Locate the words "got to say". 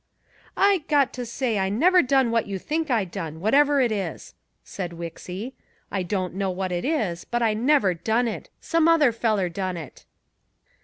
0.87-1.59